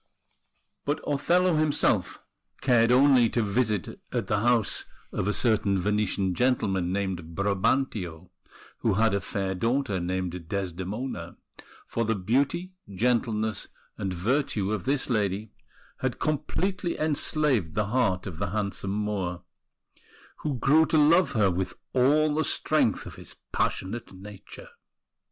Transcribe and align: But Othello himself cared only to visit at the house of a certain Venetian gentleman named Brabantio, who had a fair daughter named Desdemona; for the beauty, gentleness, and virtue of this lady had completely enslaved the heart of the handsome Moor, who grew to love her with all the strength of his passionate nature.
But 0.83 0.99
Othello 1.05 1.57
himself 1.57 2.23
cared 2.61 2.91
only 2.91 3.29
to 3.29 3.43
visit 3.43 4.01
at 4.11 4.25
the 4.25 4.39
house 4.39 4.85
of 5.11 5.27
a 5.27 5.31
certain 5.31 5.77
Venetian 5.77 6.33
gentleman 6.33 6.91
named 6.91 7.35
Brabantio, 7.35 8.31
who 8.79 8.95
had 8.95 9.13
a 9.13 9.21
fair 9.21 9.53
daughter 9.53 9.99
named 9.99 10.47
Desdemona; 10.49 11.37
for 11.85 12.03
the 12.03 12.15
beauty, 12.15 12.73
gentleness, 12.91 13.67
and 13.95 14.11
virtue 14.11 14.71
of 14.71 14.85
this 14.85 15.07
lady 15.07 15.51
had 15.99 16.17
completely 16.17 16.97
enslaved 16.97 17.75
the 17.75 17.85
heart 17.85 18.25
of 18.25 18.39
the 18.39 18.49
handsome 18.49 18.89
Moor, 18.89 19.43
who 20.37 20.57
grew 20.57 20.87
to 20.87 20.97
love 20.97 21.33
her 21.33 21.51
with 21.51 21.75
all 21.93 22.33
the 22.33 22.43
strength 22.43 23.05
of 23.05 23.17
his 23.17 23.35
passionate 23.51 24.11
nature. 24.11 24.69